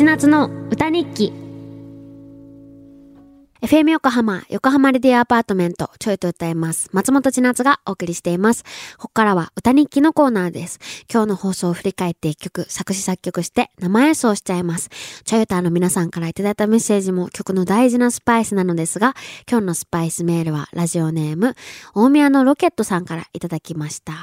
[0.00, 1.30] ちなつの歌日記
[3.60, 6.88] FM 横浜、横浜レディアアパートメント、ちょいと歌います。
[6.94, 8.64] 松本千夏がお送りしています。
[8.96, 10.78] ここからは歌日記のコーナーです。
[11.12, 14.88] 今日の放送を振り返って一曲、作詞作曲して生演奏しちゃいます。
[15.24, 19.14] ちょい歌の皆さんからいただいたメッセージも曲の大事なスパイスなのですが、
[19.46, 21.56] 今日のスパイスメールはラジオネーム、
[21.92, 24.14] 大宮のロケットさんからいただきました。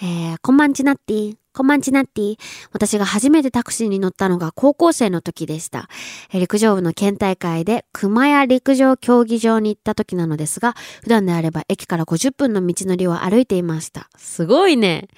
[0.00, 1.36] えー、こんばんちなってぃ。
[1.56, 2.36] こんばんちなってぃ。
[2.70, 5.88] 私が初めてタクシーに乗ったのが高校生の時でした。
[6.34, 14.10] 陸上部の県大会で熊谷陸上競技場に行った時なのですが、普段であれば駅から50分の道のりを歩いていました。
[14.18, 15.08] すごいね。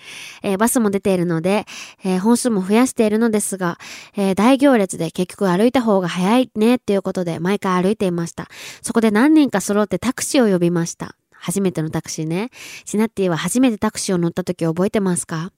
[0.45, 1.67] えー、バスも出ているので、
[2.05, 3.77] えー、本数も増やしているのですが、
[4.17, 8.47] えー、大行列で結局歩いた方が早いねっていうことで毎回歩いていました。
[8.83, 11.17] そこで何人か揃ってタクシーを呼びました。
[11.33, 12.51] 初めてのタクシーね。
[12.85, 15.51] シナッティは初めてタクシーを乗った時覚えてますか？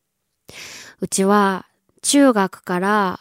[1.00, 1.66] うちは
[2.02, 3.20] 中学から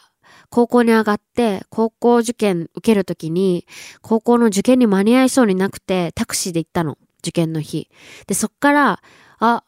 [0.50, 3.66] 高校に上がって高校受験受けるときに
[4.02, 6.98] 高校の受験に間に合いそうになくてタクシーで行ったの。
[7.20, 7.88] 受験の日。
[8.26, 9.02] で、そっから、
[9.38, 9.64] あ、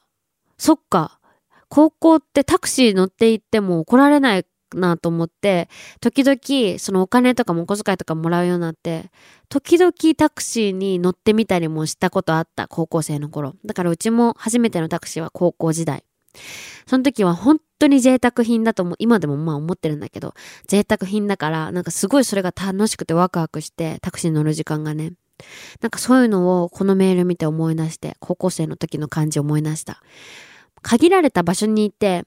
[0.59, 1.19] そっか。
[1.69, 5.69] 高校ってタクシー乗って行っても怒られないなと思って、
[6.01, 9.11] 時々そのお金とかもお小遣いとかもらうようになって、
[9.49, 13.55] 時々タクシーに乗ってみたりもしたことあった高校生の頃。
[13.65, 16.05] だからうちも初めてのタクシーは高校時代。
[16.87, 20.35] その時は本当に贅沢品だと思う、今でもまあ思ってるんだけど、
[20.67, 25.13] 贅沢品だから、なんかすごいそれが楽しくてワクワクして、タクシーに乗る時間がね。
[25.81, 30.03] なんかそういうのをこのメール見て思い出して、高校生の時の感じ思い出した。
[30.83, 32.25] 限られた場所にいて、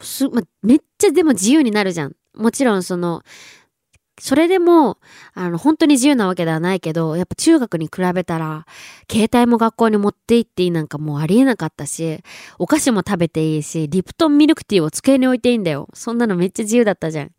[0.00, 2.16] す、ま、めっちゃでも自由になるじゃん。
[2.34, 3.22] もちろんその、
[4.22, 4.98] それでも、
[5.34, 8.66] あの、本当に自由なわけではないけど、やっぱ中学に比べたら、
[9.10, 12.20] 携帯も学校に持って行っていいなんかもうありえなかったし、
[12.60, 15.88] お菓子も食べていいし、リプトンミルクティーを机に置いていいんだよ。
[15.92, 17.32] そんなのめっちゃ自由だったじゃん。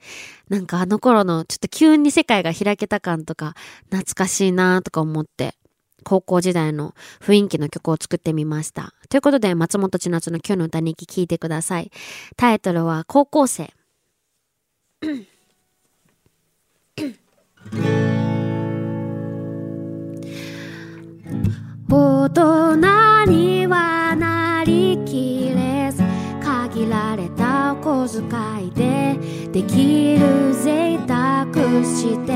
[0.49, 3.55] なんかあの頃の、ちょっと急に世界が開けた感とか、
[3.85, 5.55] 懐かしいなとか思って、
[6.03, 8.93] 高校時代の雰囲気の曲を作ってみました。
[9.07, 11.91] ということで、松本千夏の今日の歌日記聞いてください。
[12.35, 13.73] タイトルは、高校生。
[22.23, 26.01] 大人にはなりきれず
[26.41, 29.17] 限られたお小遣いで
[29.51, 31.53] できる贅沢
[31.84, 32.34] して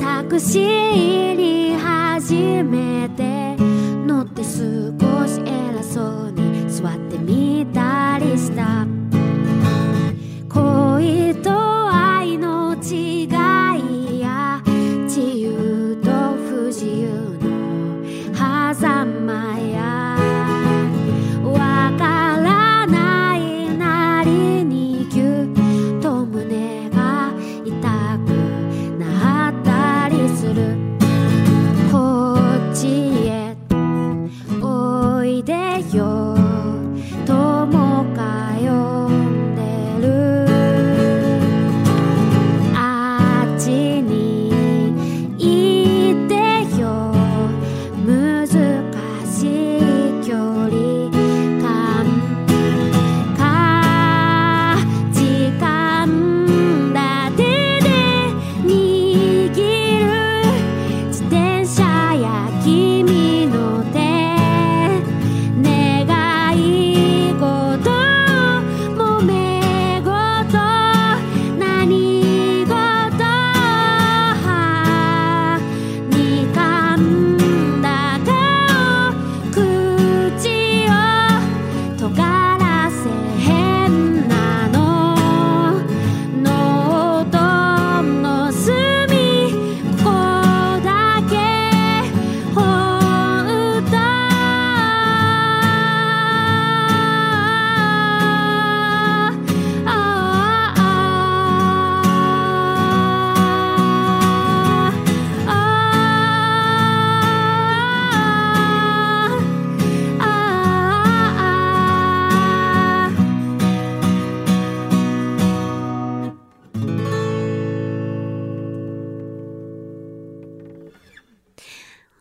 [0.00, 3.56] タクシー入り始めて
[4.06, 4.46] 乗って少
[5.26, 6.07] し偉そう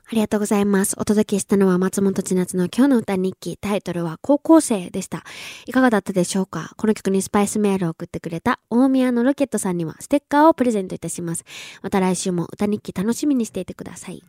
[0.10, 0.96] ありがとうございます。
[0.98, 3.58] お届けしたのは松本千夏の今日の歌日記。
[3.58, 5.26] タイトルは高校生でした。
[5.66, 6.72] いかがだったでしょうか？
[6.78, 11.44] この曲にスパイスメールを送ってくれた大宮のロケットさんにはステッカーをプレゼントいたします。
[11.82, 14.24] また来週も歌日記楽しみにしていてください。